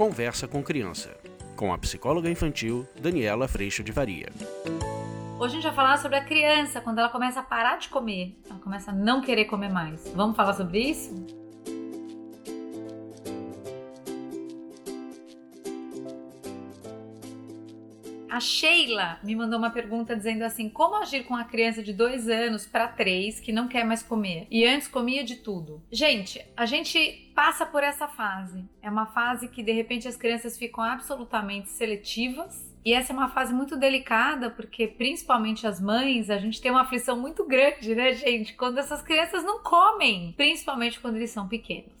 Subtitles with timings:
[0.00, 1.14] Conversa com Criança,
[1.54, 4.30] com a psicóloga infantil Daniela Freixo de Varia.
[5.38, 8.34] Hoje a gente vai falar sobre a criança quando ela começa a parar de comer,
[8.48, 10.10] ela começa a não querer comer mais.
[10.16, 11.14] Vamos falar sobre isso?
[18.40, 22.26] A Sheila me mandou uma pergunta dizendo assim: como agir com a criança de dois
[22.26, 25.82] anos para três que não quer mais comer e antes comia de tudo?
[25.92, 28.64] Gente, a gente passa por essa fase.
[28.80, 32.74] É uma fase que de repente as crianças ficam absolutamente seletivas.
[32.82, 36.80] E essa é uma fase muito delicada, porque principalmente as mães, a gente tem uma
[36.80, 38.54] aflição muito grande, né, gente?
[38.54, 41.99] Quando essas crianças não comem, principalmente quando eles são pequenos.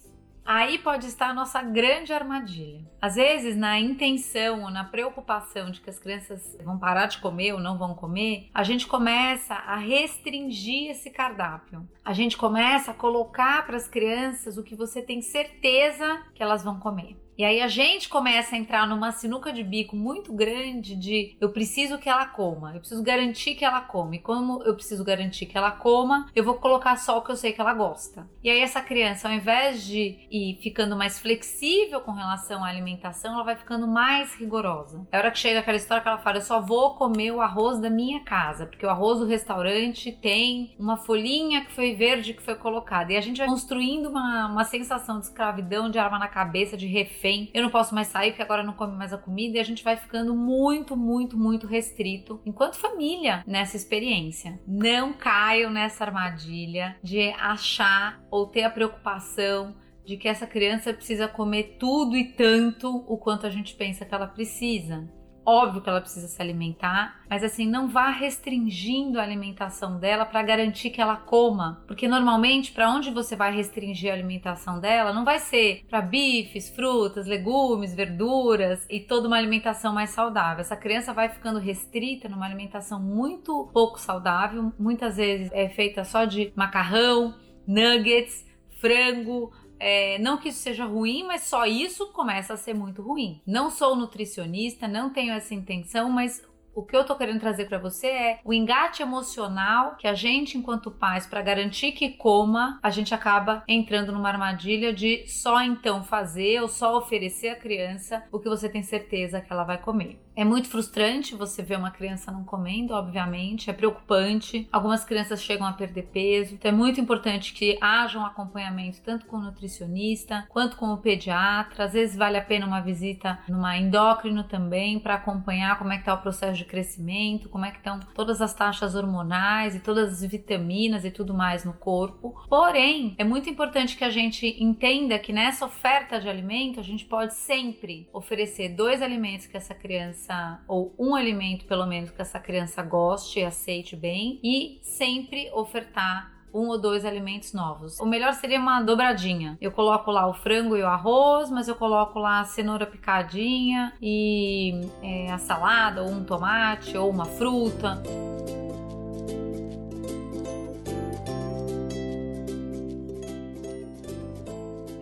[0.52, 2.84] Aí pode estar a nossa grande armadilha.
[3.00, 7.52] Às vezes, na intenção ou na preocupação de que as crianças vão parar de comer
[7.52, 11.88] ou não vão comer, a gente começa a restringir esse cardápio.
[12.04, 16.64] A gente começa a colocar para as crianças o que você tem certeza que elas
[16.64, 17.16] vão comer.
[17.40, 21.48] E aí a gente começa a entrar numa sinuca de bico muito grande de eu
[21.48, 24.18] preciso que ela coma, eu preciso garantir que ela come.
[24.18, 27.54] Como eu preciso garantir que ela coma, eu vou colocar só o que eu sei
[27.54, 28.28] que ela gosta.
[28.44, 33.32] E aí essa criança, ao invés de ir ficando mais flexível com relação à alimentação,
[33.32, 35.08] ela vai ficando mais rigorosa.
[35.10, 37.80] É hora que chega aquela história que ela fala: eu só vou comer o arroz
[37.80, 42.42] da minha casa, porque o arroz do restaurante tem uma folhinha que foi verde que
[42.42, 43.14] foi colocada.
[43.14, 46.86] E a gente vai construindo uma, uma sensação de escravidão, de arma na cabeça, de
[46.86, 49.64] refém eu não posso mais sair porque agora não come mais a comida e a
[49.64, 54.60] gente vai ficando muito, muito, muito restrito enquanto família nessa experiência.
[54.66, 61.28] Não caiam nessa armadilha de achar ou ter a preocupação de que essa criança precisa
[61.28, 65.08] comer tudo e tanto o quanto a gente pensa que ela precisa.
[65.50, 70.40] Óbvio que ela precisa se alimentar, mas assim, não vá restringindo a alimentação dela para
[70.44, 75.24] garantir que ela coma, porque normalmente para onde você vai restringir a alimentação dela não
[75.24, 80.60] vai ser para bifes, frutas, legumes, verduras e toda uma alimentação mais saudável.
[80.60, 86.26] Essa criança vai ficando restrita numa alimentação muito pouco saudável, muitas vezes é feita só
[86.26, 87.34] de macarrão,
[87.66, 88.46] nuggets,
[88.80, 93.40] frango, é, não que isso seja ruim, mas só isso começa a ser muito ruim.
[93.46, 97.78] Não sou nutricionista, não tenho essa intenção, mas o que eu tô querendo trazer para
[97.78, 102.90] você é o engate emocional que a gente, enquanto pais, para garantir que coma, a
[102.90, 108.38] gente acaba entrando numa armadilha de só então fazer ou só oferecer à criança o
[108.38, 110.20] que você tem certeza que ela vai comer.
[110.36, 114.68] É muito frustrante você ver uma criança não comendo, obviamente, é preocupante.
[114.72, 119.26] Algumas crianças chegam a perder peso, então é muito importante que haja um acompanhamento tanto
[119.26, 121.84] com o nutricionista quanto com o pediatra.
[121.84, 126.04] Às vezes vale a pena uma visita numa endócrino também para acompanhar como é que
[126.04, 130.12] tá o processo de crescimento, como é que estão todas as taxas hormonais e todas
[130.12, 132.46] as vitaminas e tudo mais no corpo.
[132.48, 137.04] Porém, é muito importante que a gente entenda que nessa oferta de alimento a gente
[137.04, 140.29] pode sempre oferecer dois alimentos que essa criança
[140.66, 146.40] ou um alimento pelo menos que essa criança goste e aceite bem e sempre ofertar
[146.52, 147.98] um ou dois alimentos novos.
[148.00, 149.56] O melhor seria uma dobradinha.
[149.60, 153.92] Eu coloco lá o frango e o arroz, mas eu coloco lá a cenoura picadinha
[154.02, 158.02] e é, a salada, ou um tomate, ou uma fruta.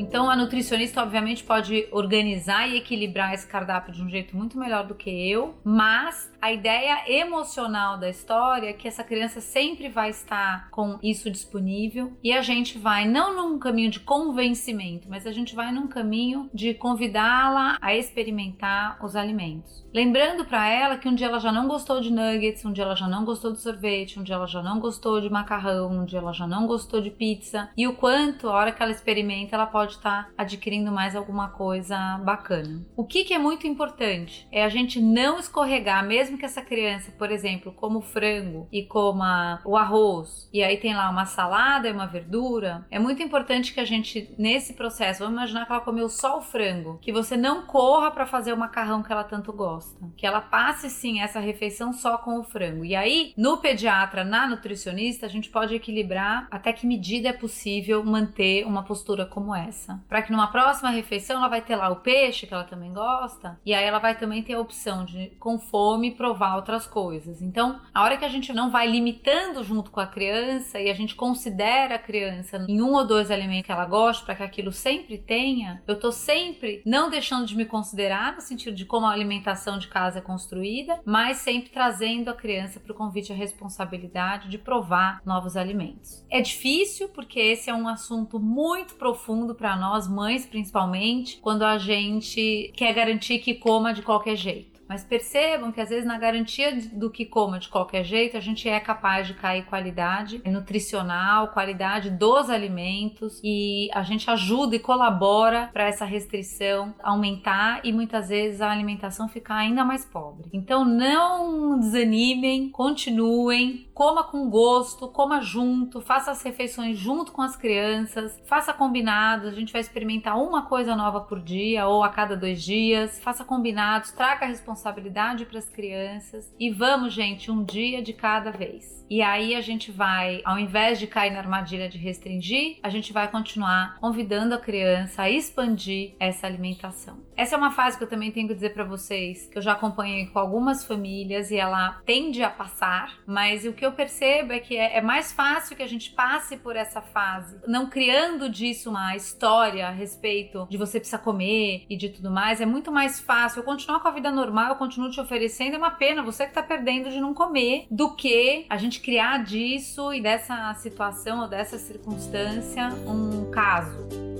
[0.08, 4.86] Então a nutricionista obviamente pode organizar e equilibrar esse cardápio de um jeito muito melhor
[4.86, 10.08] do que eu, mas a ideia emocional da história é que essa criança sempre vai
[10.08, 15.30] estar com isso disponível e a gente vai não num caminho de convencimento, mas a
[15.30, 19.86] gente vai num caminho de convidá-la a experimentar os alimentos.
[19.92, 22.96] Lembrando para ela que um dia ela já não gostou de nuggets, um dia ela
[22.96, 26.20] já não gostou de sorvete, um dia ela já não gostou de macarrão, um dia
[26.20, 29.66] ela já não gostou de pizza e o quanto a hora que ela experimenta ela
[29.66, 32.84] pode estar tá adquirindo mais alguma coisa bacana.
[32.96, 37.12] O que, que é muito importante é a gente não escorregar mesmo que essa criança,
[37.12, 41.92] por exemplo, coma frango e coma o arroz, e aí tem lá uma salada e
[41.92, 46.08] uma verdura, é muito importante que a gente, nesse processo, vamos imaginar que ela comeu
[46.08, 49.98] só o frango, que você não corra para fazer o macarrão que ela tanto gosta,
[50.16, 52.84] que ela passe sim essa refeição só com o frango.
[52.84, 58.04] E aí, no pediatra, na nutricionista, a gente pode equilibrar até que medida é possível
[58.04, 61.96] manter uma postura como essa, para que numa próxima refeição ela vai ter lá o
[61.96, 65.58] peixe que ela também gosta, e aí ela vai também ter a opção de com
[65.58, 67.40] fome provar outras coisas.
[67.42, 70.94] Então, a hora que a gente não vai limitando junto com a criança e a
[70.94, 74.72] gente considera a criança em um ou dois alimentos que ela gosta para que aquilo
[74.72, 79.12] sempre tenha, eu tô sempre não deixando de me considerar no sentido de como a
[79.12, 84.48] alimentação de casa é construída, mas sempre trazendo a criança para o convite à responsabilidade
[84.48, 86.24] de provar novos alimentos.
[86.30, 91.78] É difícil porque esse é um assunto muito profundo para nós mães, principalmente, quando a
[91.78, 94.78] gente quer garantir que coma de qualquer jeito.
[94.88, 98.66] Mas percebam que às vezes na garantia do que coma de qualquer jeito, a gente
[98.66, 105.68] é capaz de cair qualidade nutricional, qualidade dos alimentos e a gente ajuda e colabora
[105.74, 110.48] para essa restrição aumentar e muitas vezes a alimentação ficar ainda mais pobre.
[110.54, 117.56] Então não desanimem, continuem, coma com gosto, coma junto, faça as refeições junto com as
[117.56, 122.36] crianças, faça combinados, a gente vai experimentar uma coisa nova por dia ou a cada
[122.36, 128.00] dois dias, faça combinados, traga a responsabilidade para as crianças e vamos, gente, um dia
[128.00, 129.04] de cada vez.
[129.10, 133.12] E aí a gente vai, ao invés de cair na armadilha de restringir, a gente
[133.12, 137.16] vai continuar convidando a criança a expandir essa alimentação.
[137.34, 139.72] Essa é uma fase que eu também tenho que dizer para vocês, que eu já
[139.72, 144.58] acompanhei com algumas famílias e ela tende a passar, mas o que eu percebo é
[144.58, 148.90] que é, é mais fácil que a gente passe por essa fase, não criando disso
[148.90, 152.60] uma história a respeito de você precisa comer e de tudo mais.
[152.60, 155.78] É muito mais fácil eu continuar com a vida normal, eu continuo te oferecendo, é
[155.78, 160.12] uma pena você que tá perdendo de não comer, do que a gente criar disso
[160.12, 164.37] e dessa situação ou dessa circunstância um caso.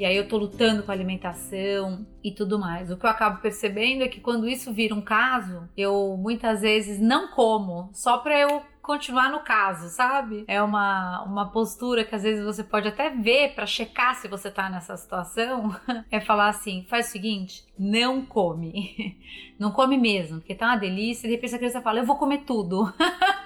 [0.00, 2.90] E aí eu tô lutando com a alimentação e tudo mais.
[2.90, 6.98] O que eu acabo percebendo é que quando isso vira um caso, eu muitas vezes
[6.98, 10.46] não como, só para eu continuar no caso, sabe?
[10.48, 14.50] É uma, uma postura que às vezes você pode até ver para checar se você
[14.50, 15.76] tá nessa situação.
[16.10, 19.18] é falar assim: faz o seguinte, não come.
[19.60, 21.26] Não come mesmo, porque tá uma delícia.
[21.26, 22.90] E de repente a criança fala: eu vou comer tudo.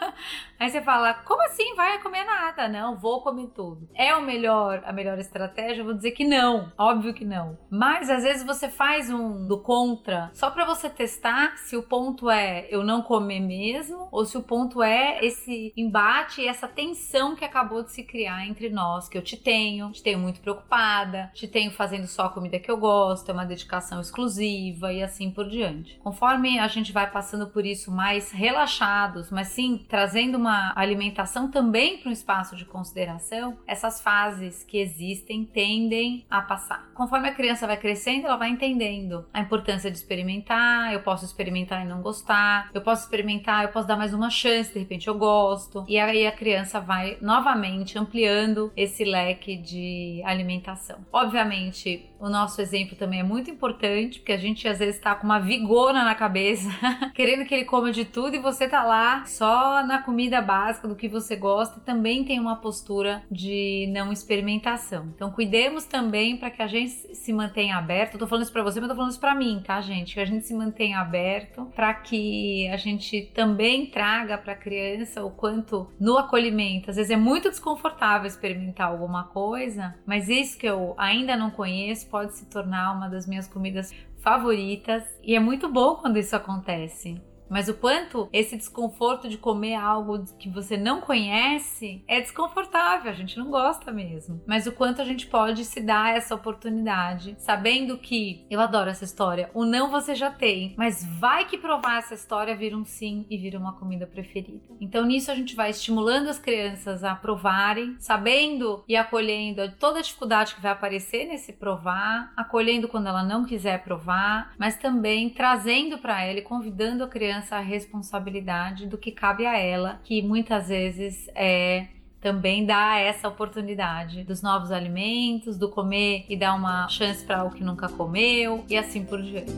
[0.59, 1.75] Aí você fala: como assim?
[1.75, 2.69] Vai comer nada?
[2.69, 3.89] Não, vou comer tudo.
[3.95, 5.83] É o melhor, a melhor estratégia?
[5.83, 6.73] Eu vou dizer que não.
[6.79, 7.59] Óbvio que não.
[7.71, 12.31] Mas às vezes você faz um do contra só para você testar se o ponto
[12.31, 17.37] é eu não comer mesmo ou se o ponto é esse embate e essa tensão
[17.37, 21.31] que acabou de se criar entre nós, que eu te tenho, te tenho muito preocupada,
[21.35, 25.31] te tenho fazendo só a comida que eu gosto, é uma dedicação exclusiva e assim
[25.31, 25.99] por diante.
[26.03, 31.99] Conforme a gente vai passando por isso mais relaxados, mas sim trazendo uma alimentação também
[31.99, 36.91] para um espaço de consideração, essas fases que existem tendem a passar.
[36.95, 41.85] Conforme a criança vai crescendo, ela vai entendendo a importância de experimentar, eu posso experimentar
[41.85, 45.15] e não gostar, eu posso experimentar, eu posso dar mais uma chance, de repente eu
[45.17, 45.85] gosto.
[45.89, 50.99] E aí a criança vai novamente ampliando esse leque de alimentação.
[51.13, 55.25] Obviamente, o nosso exemplo também é muito importante, porque a gente às vezes tá com
[55.25, 56.69] uma vigona na cabeça,
[57.15, 60.97] querendo que ele coma de tudo e você tá lá só na comida básica do
[60.97, 65.07] que você gosta e também tem uma postura de não experimentação.
[65.15, 68.15] Então, cuidemos também para que a gente se mantenha aberto.
[68.15, 70.15] Eu tô falando isso para você, mas eu tô falando isso para mim, tá, gente?
[70.15, 75.25] Que a gente se mantenha aberto para que a gente também traga para a criança
[75.25, 80.67] o quanto no acolhimento, às vezes é muito desconfortável experimentar alguma coisa, mas isso que
[80.67, 85.71] eu ainda não conheço pode se tornar uma das minhas comidas favoritas e é muito
[85.71, 87.21] bom quando isso acontece.
[87.55, 93.15] Mas o quanto esse desconforto de comer algo que você não conhece é desconfortável, a
[93.15, 94.43] gente não gosta mesmo.
[94.45, 99.05] Mas o quanto a gente pode se dar essa oportunidade, sabendo que eu adoro essa
[99.05, 103.25] história, o não você já tem, mas vai que provar essa história vira um sim
[103.31, 104.75] e vira uma comida preferida.
[104.81, 110.03] Então nisso a gente vai estimulando as crianças a provarem, sabendo e acolhendo toda a
[110.03, 115.99] dificuldade que vai aparecer nesse provar, acolhendo quando ela não quiser provar, mas também trazendo
[115.99, 120.23] para ela e convidando a criança criança a responsabilidade do que cabe a ela, que
[120.23, 121.89] muitas vezes é
[122.21, 127.51] também dá essa oportunidade dos novos alimentos, do comer e dar uma chance para o
[127.51, 129.53] que nunca comeu e assim por diante.